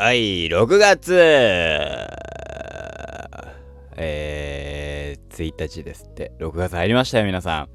[0.00, 1.12] はい、6月
[3.96, 6.30] えー、1日ですって。
[6.38, 7.64] 6月入りましたよ、皆さん。
[7.64, 7.70] おはよ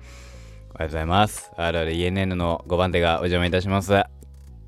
[0.79, 1.51] うございます。
[1.57, 3.93] RRENN の5番手がお邪魔いたします。
[3.93, 4.07] あ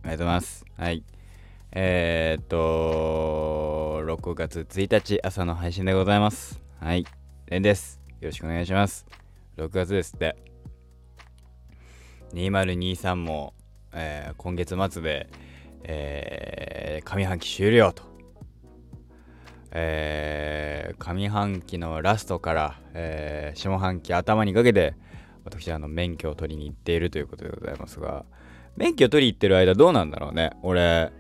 [0.04, 0.66] りがとうございます。
[0.76, 1.06] はい。
[1.72, 6.62] えー、っと、6月1日朝の配信でございます。
[6.82, 7.06] はい。
[7.46, 8.02] レンです。
[8.20, 9.06] よろしくお願いします。
[9.56, 10.36] 6月ですって。
[12.34, 13.54] 2023も、
[13.94, 15.30] えー今月末で、
[15.88, 18.04] えー上半期終了と。
[19.72, 24.96] えー上半期のラストから、えー下半期頭にかけて
[25.44, 28.26] 私あの免許を取りに行っているということでございますが
[28.78, 30.52] 免許取りに行ってる間どうなんだろうね。
[30.64, 31.12] 俺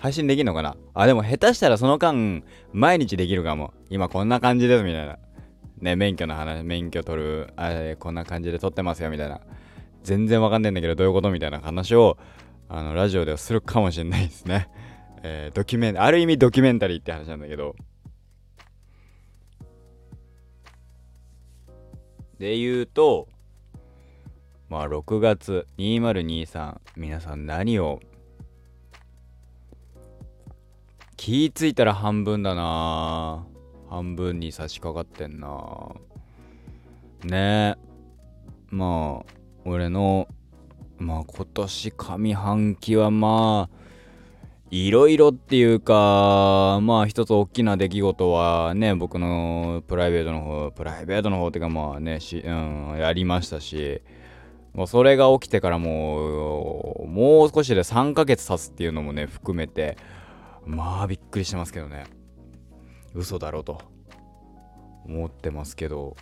[0.00, 0.76] 配信できんのかな？
[0.92, 2.42] あでも下手したらその間
[2.72, 3.72] 毎日できるかも。
[3.90, 5.18] 今こんな感じですみたいな。
[5.78, 9.40] ね免許の話免許取るあれこんな感じで取ってますよみたいな。
[10.02, 11.30] 全然わかんないんだけどどういうこと？
[11.30, 12.18] みたいな話を
[12.68, 14.68] あのラジオではするかもしれないですね。
[15.22, 17.76] えードキュメンある意味ドキュメンタリーって話なんだけど。
[22.38, 23.28] で言うと
[24.68, 28.00] まあ6月2023皆さん何を
[31.16, 33.46] 気ぃついたら半分だな。
[33.88, 35.94] 半分に差し掛かってんな。
[37.22, 37.76] ね。
[37.78, 37.94] え
[38.70, 39.32] まあ
[39.64, 40.28] 俺の
[40.98, 43.84] まあ今年上半期はまあ
[44.70, 54.02] いろいろっていうかまあ一つ大きな出来事はね僕のプライベートの方プライベートの方っていうかまあねし、うん、やりましたし
[54.72, 59.96] もうそれが起きてからもうもう少しで3ヶ月経つっていうのもね含めて
[60.66, 62.04] まあびっくりしてますけどね。
[63.14, 63.80] 嘘だろうと
[65.06, 66.16] 思ってますけど。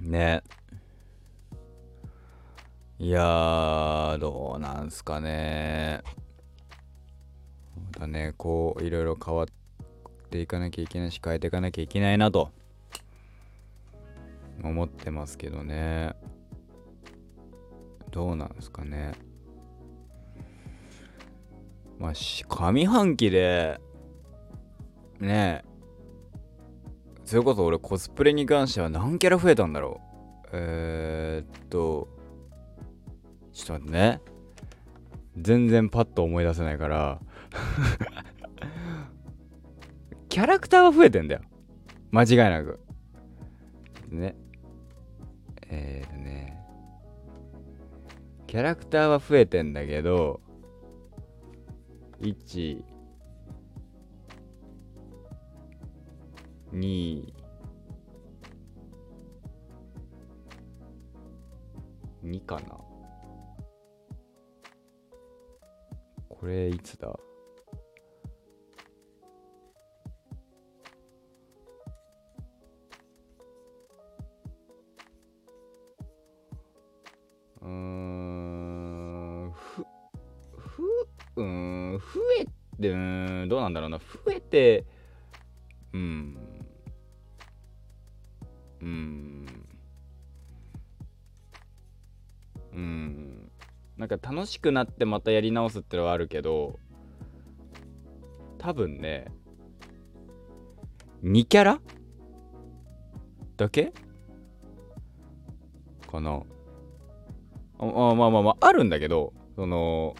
[0.00, 0.42] ね。
[3.02, 6.02] いやーどうなんすかね。
[7.94, 9.46] またねこういろいろ変わっ
[10.28, 12.50] ていかなきゃいけないし変えていかなきゃいけないなと。
[14.62, 16.14] 思ってますけどね。
[18.10, 19.12] どうなんすかね。
[21.98, 23.80] まあし上半期で
[25.20, 25.68] ねえ
[27.24, 30.02] それこそ俺コスプレに関しては何キャラ増えたんだろ
[30.44, 30.48] う。
[30.52, 32.19] えー、っと
[33.64, 34.20] ちょっと待ってね。
[35.36, 37.20] 全然パッと思い出せないから。
[40.28, 41.42] キャラクターは増えてんだよ。
[42.10, 42.80] 間違いなく。
[44.08, 44.34] ね。
[45.68, 46.58] えーとね。
[48.46, 50.40] キャラクターは増えてんだけど
[52.20, 52.82] 1
[56.72, 57.32] 2
[62.24, 62.89] 2かな。
[66.40, 67.08] これいつだ？
[77.60, 79.84] うーんふ
[80.56, 80.82] ふ
[81.36, 82.04] うーん増
[82.40, 83.98] えてうーんどうなんだろうな。
[83.98, 84.86] 増えて
[85.92, 86.38] うん
[88.80, 89.46] うん
[92.72, 93.50] うん。
[93.96, 96.78] なんか楽しくなってまたやり直すってのはあるけど
[98.58, 99.26] 多分ね
[101.22, 101.80] 2キャラ？
[103.56, 103.92] だけ？
[106.10, 106.42] かな？
[107.78, 110.14] ああまあまあまああるんだけどその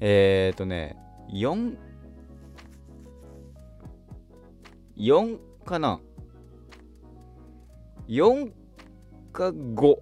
[0.00, 0.96] えー、とね
[1.32, 1.76] 4
[4.96, 6.00] 4かな
[8.08, 8.52] ？4
[9.32, 9.98] か5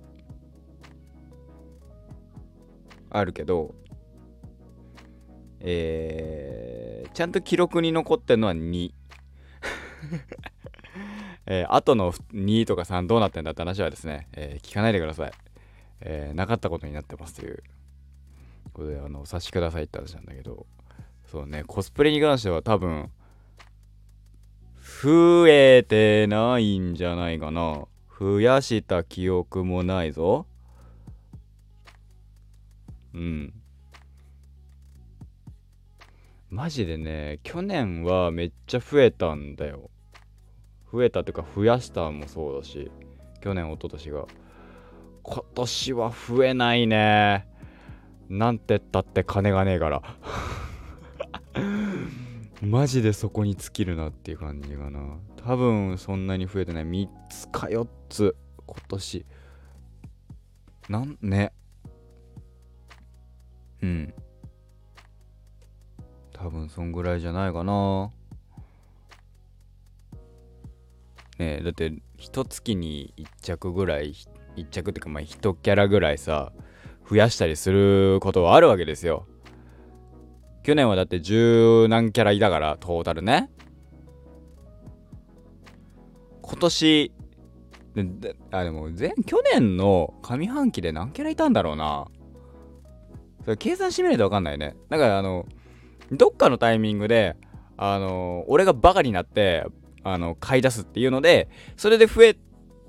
[3.19, 3.75] あるけど
[5.60, 8.93] えー、ちゃんと記録に残ってるのは2
[11.47, 15.32] えー、後の2とか3どうなってんだって話はですね、えー聞かないでください、
[16.00, 17.62] えーなかったことになってますという。
[18.73, 20.67] ことであのお察しくださいって話なんだけど
[21.25, 23.11] そうねコスプレに関しては多分
[25.02, 27.87] 増えてないんじゃないかな。
[28.19, 30.46] 増やした記憶もないぞ。
[33.16, 33.52] うん。
[36.50, 39.90] マジでね去年はめっちゃ増えたんだよ。
[40.92, 42.90] 増えたっていうか増やしたもそうだし
[43.42, 44.26] 去年一昨年が。
[45.22, 47.48] 今年は増えないね。
[48.28, 50.02] なんてったって金がねえから。
[52.62, 55.18] マジでそこに尽きるなっていう感じかな。
[55.36, 56.84] 多分そんなに増えてない。
[56.84, 58.36] 3つか4つ。
[58.66, 59.26] 今年。
[60.88, 61.52] なんね。
[63.82, 64.14] うん。
[66.32, 68.11] 多分そんぐらいじゃないかな。
[71.38, 74.14] ねえだって一月に1着ぐらい
[74.56, 76.52] 1着っていうかまあ1キャラぐらいさ
[77.08, 79.26] 増やしたりすることはあるわけですよ。
[80.62, 83.50] 去年はだって十何キャラいたからトータルね。
[86.43, 87.12] 今年
[88.50, 92.06] あでも前去年の上半期で何キャラいたんだろうな。
[93.46, 94.75] それ計算してみないと分かんないね。
[94.90, 95.46] だからあの
[96.10, 97.37] どっかのタイミングで
[97.76, 99.64] あの俺がバカになって
[100.02, 102.37] あの買い出すっていうのでそれで増え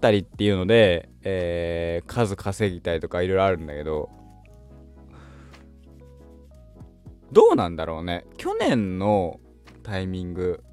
[0.02, 4.10] たりっていうので、えー、数稼ぎたりとかいろいろあるんだけど
[7.32, 8.26] どうなんだろうね。
[8.38, 9.40] 去年の
[9.84, 10.64] タイミング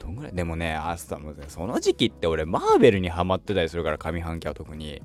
[0.00, 0.34] どんぐらい？
[0.34, 5.02] でもねアスタムその時期って俺マーベルにハマってたりするから上半期は特に。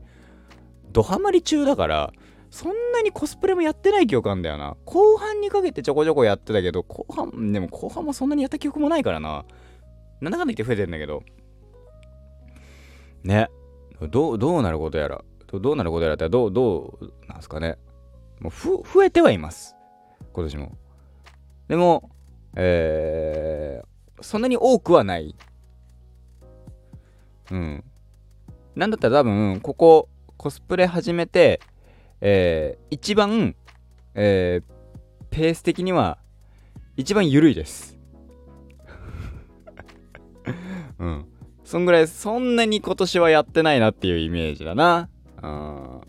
[0.91, 2.13] ドハマり中だから
[2.53, 4.77] そんなにコスプレもやってない記憶あんだよな。
[4.85, 9.43] 後半にかけてちょこちょこやってたけど後半でも後半もそんなにやった記憶もないからな。
[10.21, 11.23] なんだかんだ言って増えてんだけど。
[13.23, 13.49] ね。
[14.01, 15.23] どうどうなることやら。
[15.51, 17.79] どうなることやらってどうどうなんすかね。
[18.39, 19.75] もうふ増えてはいます。
[20.31, 20.77] 今年も。
[21.67, 22.11] でも
[22.55, 25.35] えー、そんなに多くはない。
[27.49, 27.83] うん。
[28.75, 30.07] なんだったら多分ここ
[30.37, 31.59] コスプレ始めて
[32.25, 33.53] えー、一番、
[34.15, 36.17] えー、ペース的には
[36.95, 37.99] 一番緩いです。
[40.99, 41.25] うん。
[41.65, 45.09] そんぐらいそんなに今年はやってないなっていうイメージだな。
[45.41, 46.01] うん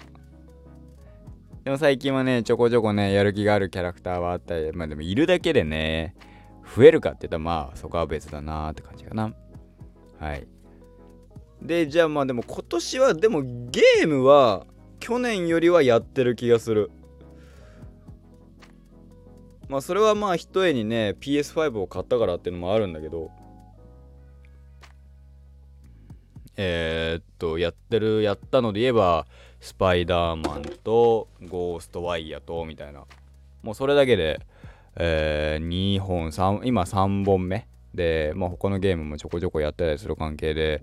[1.65, 6.15] でも最近はねちょこちょこねやる気があるキャラクターはあったりまあでもいるだけでね
[6.77, 9.35] 増えるかって言ったらまあそこは別だなって感じかな。
[10.21, 10.47] はい。
[11.61, 14.67] でじゃあまあでも今年はでもゲームは
[15.05, 16.91] 去年よりはやってる気がする。
[19.69, 23.31] まあそれはまあひとえにね PS5 を買ったからっていうのもあるんだけど。
[26.57, 29.27] えー、っとやってるやったので言えば
[29.61, 33.05] スパイダーマンとゴーストワイヤーとみたいな。
[33.63, 34.41] もうそれだけで、
[34.97, 37.69] えー、2本3今3本目。
[37.93, 40.83] でまあ他のゲームもちょこちょこやってたりする関係で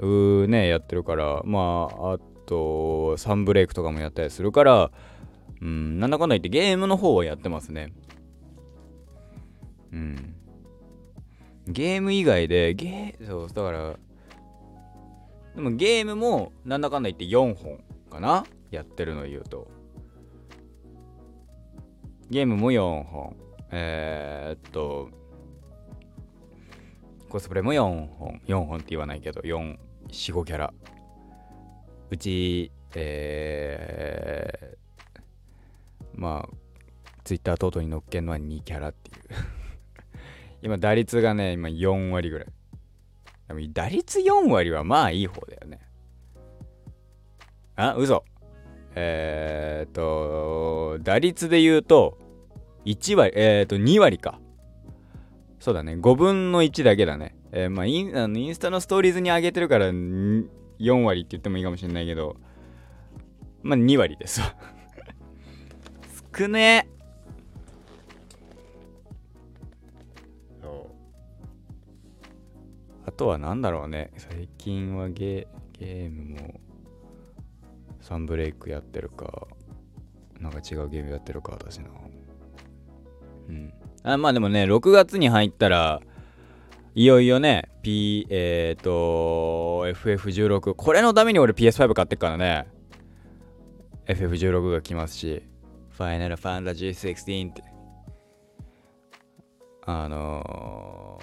[0.00, 1.40] うーねやってるから。
[1.46, 2.18] まああ
[2.48, 4.90] とサンブレイクとかもやったりするから
[5.60, 7.92] うんなんだかんだ言ってゲームの方はやってますね。
[9.92, 10.34] うん。
[11.66, 13.96] ゲーム以外でゲーそうだから
[15.54, 18.44] でもゲームもなんだかんだ言って4本かな？
[18.70, 19.68] やってるの言うと。
[22.30, 23.36] ゲームも4本。
[23.70, 25.10] えー、っと
[27.28, 28.40] コスプレも4本。
[28.46, 30.72] 4本って言わないけど445キャラ。
[32.10, 36.56] うち、えー、まあ、
[37.24, 39.16] ツイッター等々に載っけるのは2キャラっていう
[40.62, 42.48] 今、打率がね、今4割ぐらい。
[43.48, 45.80] でも打率4割はまあいい方だよね。
[47.76, 48.24] あ、嘘。
[48.94, 52.18] えー、っと、打率で言うと、
[52.84, 54.40] 1割、えー、っと、2割か。
[55.60, 55.94] そうだね。
[55.94, 57.36] 5分の1だけだね。
[57.52, 59.92] えー、まあイン、あのインスタのストーリーズに上げてるから、
[60.78, 62.36] 4割って言ってもいいかもしれないけど、
[63.62, 64.54] まあ2割ですわ
[66.36, 66.98] 少ねえ。
[73.04, 74.12] あとは何だろうね。
[74.16, 76.60] 最近はゲゲームも
[78.00, 79.48] サンブレイクやってるか、
[80.38, 81.88] なんか違うゲームやってるか、私の。
[83.48, 83.72] うん。
[84.04, 86.00] あまあでもね、6月に入ったら、
[86.98, 90.74] いよいよね、P、えっ、ー、と、FF16。
[90.74, 92.66] これのために俺 PS5 買ってっからね。
[94.08, 95.44] FF16 が来ますし、
[95.96, 97.62] Final Fantasy 16って。
[99.86, 101.20] あの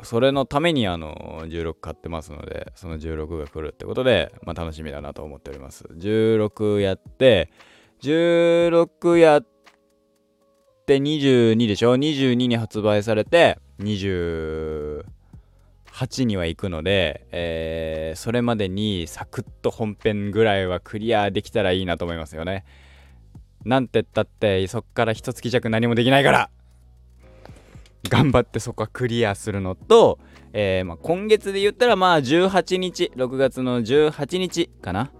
[0.00, 5.86] ー、それのためにあの16買ってますので、その16が来るってことで、まあ楽しみだなと思っております。
[5.92, 7.50] 16やって、
[8.00, 9.46] 16やっ
[10.86, 15.04] て22でしょ ?22 に発売されて、28
[16.24, 22.64] には行くので、えー、それまでにサクッと本編ぐらいはクリアできたらいいなと思いますよね。
[23.64, 26.50] なんてったってそっから一月弱何もできないから
[28.08, 30.18] 頑張ってそこはクリアするのと、
[30.52, 35.12] えー、まあ、今月で言ったらまあ18日6月の18日かな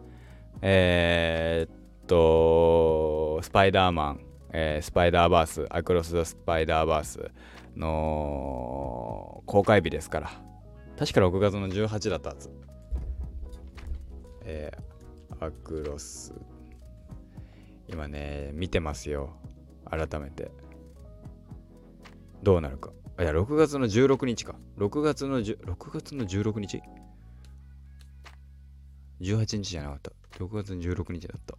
[0.63, 4.21] えー、っとスパイダーマン、
[4.53, 7.31] えー、スパイダーバースアクロス・ザ・スパイダーバース
[7.77, 10.31] の公開日ですから
[10.99, 12.51] 確か6月の18だったはず
[14.45, 16.35] えー、アクロス
[17.89, 19.37] 今ね見てますよ
[19.85, 20.51] 改めて
[22.43, 22.91] どうなるか。
[23.19, 24.55] いや、6月の16日か。
[24.79, 26.83] 6月の6月の16日
[29.21, 30.13] ?18 日じゃなかった。
[30.39, 31.59] 6月の16日だった。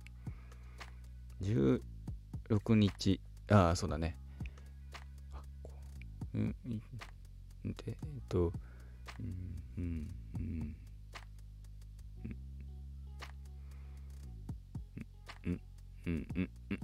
[1.44, 3.22] 16日。
[3.50, 4.18] ああ、そうだね。
[6.34, 6.56] うん、
[7.66, 7.96] で、えっ
[8.30, 8.54] と、
[9.20, 10.76] うん、うん、うん。
[15.46, 15.62] うん。
[16.06, 16.28] うん。
[16.36, 16.50] うん。
[16.70, 16.80] うん。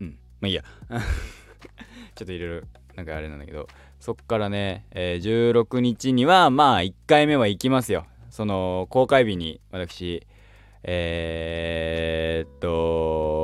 [0.00, 0.64] うんまあいいや。
[2.14, 2.66] ちょっといろいろ
[2.96, 8.06] なんかあれなんだけどそっからね、えー、16日にはまあ1回目は行きますよ。
[8.30, 10.26] その公開日に私
[10.82, 13.39] えー、っと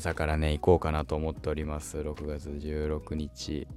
[0.00, 3.68] 朝からね行こうかなと思っております6月16日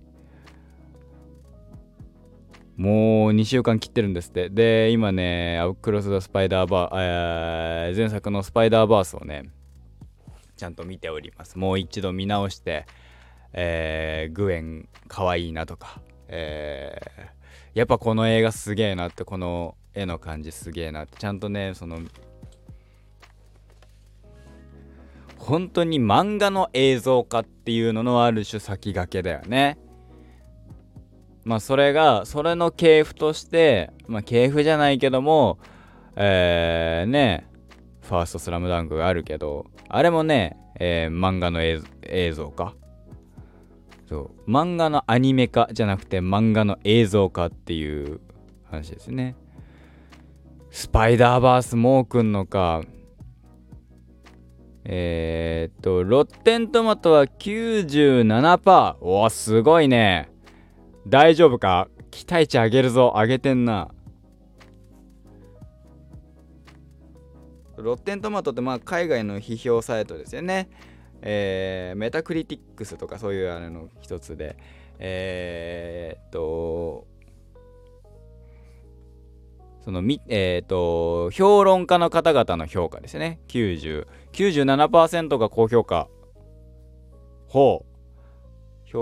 [2.77, 4.49] もう2週間切ってるんですって。
[4.49, 9.51] で、今ね、アウクロス・ザ・スパイダーバー、えー、前作のスパイダーバースをね、
[10.57, 11.59] ちゃんと見ております。
[11.59, 12.87] もう一度見直して、
[13.53, 21.99] えー、グエンかわいいなとか、えー、やっぱこの映画すげえなって、この絵の感じすげえなって、ちゃんとね、その、
[25.43, 29.77] 本当に漫画の映像化っていうののある種先駆けだよね。
[31.43, 35.59] まあそれがそれの系譜としてまあ系譜じゃないけども
[36.15, 37.45] えー、ね
[38.01, 41.81] ファーストスラムダンクがあるけどあれもね、えー、漫画の映
[42.33, 42.75] 像か
[44.07, 44.49] そう。
[44.49, 48.21] 漫画のアニメ化じゃなくて漫画の映像化っていう
[48.63, 49.35] 話ですね。
[50.71, 52.81] スパイダーバースもうくんのか
[54.85, 60.29] えー、っとロッテントマトは97%おおすごいね。
[61.07, 61.87] 大丈夫か？
[62.11, 63.13] 期待値上げるぞ。
[63.15, 63.89] 上げてんな。
[67.77, 70.69] ロッテントマトってまあ海外の批評サイトですよね。
[71.21, 74.57] えー、メタクリティックスとかそういうあれの一つで。
[74.99, 77.07] えー、っと
[79.83, 83.41] そのみえー、っと評論家の方々の評価ですね。
[83.49, 86.07] 90 97%が高評価。
[87.49, 87.93] ほう。
[88.93, 88.99] ん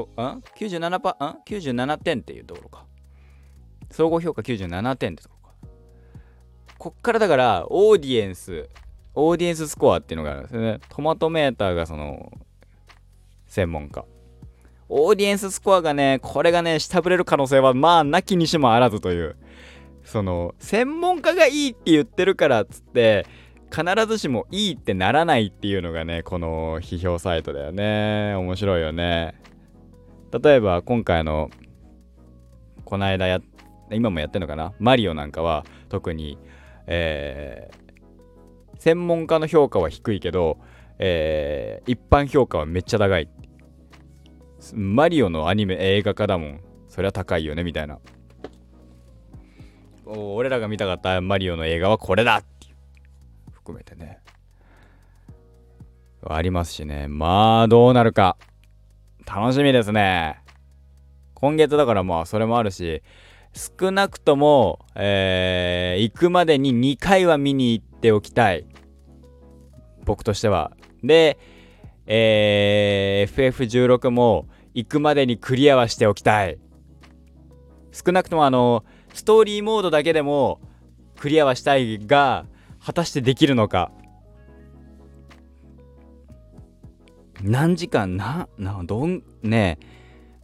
[0.57, 2.85] 97パん97点っていうところか。
[3.91, 5.55] 総合評価97点ってところか。
[6.79, 8.67] こっからだからオーディエンス
[9.13, 10.79] オーディエンススコアっていうのがあるんですね。
[10.89, 12.31] トマトメーターがその
[13.45, 14.03] 専門家。
[14.89, 19.35] オーディエンススコアがねこれがね下振れる可能性はまあなきにしもあらずという。
[20.03, 23.25] その専門家がいいって言ってるからっつって
[23.69, 28.35] 必ずしもいいってならないっていうのがねこの批評サイトだよね。
[28.35, 29.35] 面白いよね。
[30.43, 31.49] 例えば今回の
[32.83, 33.39] この間や
[33.91, 34.73] 今もやってるのかな？
[34.79, 36.37] マリオなんかは特に、
[36.87, 40.57] えー、専門家の評価は低いけど、
[40.99, 43.29] えー、一般評価はめっちゃ高い。
[44.73, 46.61] マリオのアニメ映画化だもん。
[46.87, 47.99] そりゃ高いよねみたいな。
[50.13, 52.67] 俺らが見たかったマリオの映画はこれだって
[53.51, 54.19] 含めてね
[56.27, 58.37] ありますしねまあどうなるか
[59.25, 60.41] 楽しみですね。
[61.35, 63.01] 今月だからまあそれもあるし、
[63.53, 68.65] 少なくとも、えー、行くまでに2回は見に行っておきたい。
[70.03, 70.71] 僕としては。
[71.03, 71.37] で、
[72.07, 76.59] えー、FF16 も行くまでにクリアはしておきたい。
[77.91, 80.59] 少なくともあの、ストーリーモードだけでも
[81.17, 82.45] クリアはしたいが、
[82.83, 83.91] 果たしてできるのか。
[87.43, 88.17] 何時間？
[88.17, 89.77] な、な、どん、ね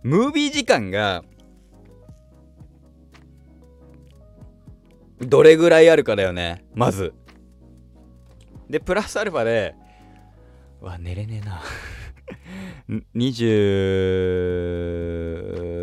[0.04, 1.24] ムービー時間が、
[5.20, 7.14] どれぐらいあるかだよね、まず。
[8.70, 9.74] で、プラスアルファで、
[10.80, 11.62] わ、寝れねえな。
[13.16, 15.74] 20、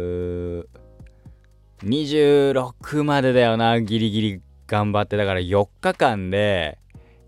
[1.85, 5.17] 26までだよな、ギリギリ頑張って。
[5.17, 6.79] だから4日間で、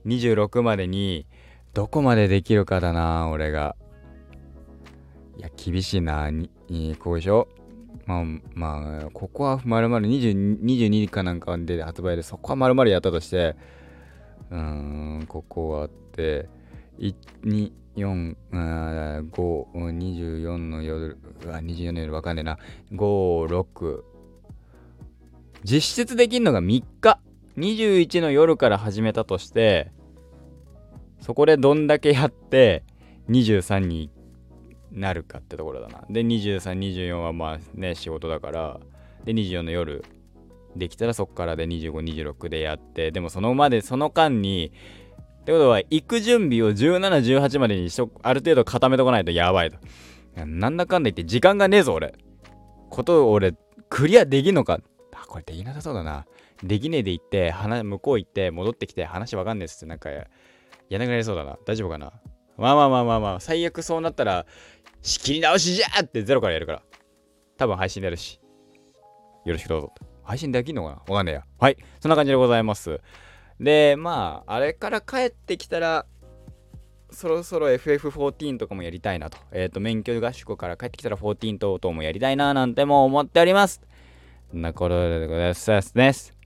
[0.07, 1.27] 26までに、
[1.75, 3.77] どこまでできるかだな、俺が。
[5.37, 6.49] いや、厳しいな、に、
[6.99, 7.49] こうでしょ？
[8.07, 13.57] まあ、まあ、ここはまるまる22かなんかで発売で、そこはまるまるやったとして、
[14.51, 16.49] うーん、ここはって、
[16.99, 22.59] 1、2、4、5、24の夜、うわ、24の夜わかんねえな。
[22.93, 24.05] 5、6。
[25.69, 27.19] 実質できんのが3日。
[27.57, 29.91] 21の夜から始めたとして、
[31.21, 32.85] そこでどんだけやって
[33.31, 34.11] 23に
[34.93, 36.05] なるかってところだな。
[36.09, 38.81] で、23、24はまあね、仕事だから、
[39.25, 40.05] で、24の夜
[40.77, 41.93] できたらそこからで25、
[42.35, 44.71] 26でやって、でもそのまで、その間に、
[45.41, 49.79] ってことは、行く準備を17、18までにしとある程度固めとかないとやばいと。
[50.45, 52.13] なんだかんだ言って時間がねえぞ俺
[52.91, 53.55] こと俺
[53.89, 54.81] クリアできんのか
[55.37, 56.25] これできなさそうだな。
[56.63, 60.27] できねえで行って向こう行って戻ってきて話わかんねえっつってなんかや
[60.99, 61.59] なくなりそうだな。
[61.67, 62.13] 大丈夫かな。
[62.57, 64.47] まあまあまあまあまあ最悪そうなったら
[65.03, 66.83] 仕切り直しじゃってゼロからやるから。
[67.59, 68.41] 多分配信でやるし。
[69.45, 69.95] よろしくどうぞ。
[70.23, 70.95] 配信できんのかな？
[71.13, 71.45] わかんねえや。
[71.59, 71.77] はい。
[72.01, 73.01] そんな感じでございます。
[73.61, 76.07] でまああれから帰ってきたら
[77.11, 79.37] そろそろ FF14 とかもやりたいなと。
[79.53, 83.83] えっ、ー、と、免許合宿から帰ってきたら14等々もやりたいななんても思っております。
[84.51, 86.37] そんな頃でございますです。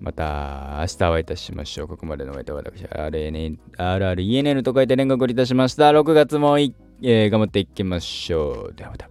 [0.00, 1.88] また明日お会いいたしましょう。
[1.88, 5.90] ここまでのお相手は私、RNN、RRENN と書いて連絡をいたしました。
[5.90, 8.74] 6月もい、えー、頑張っていきましょう。
[8.74, 9.10] ではまた。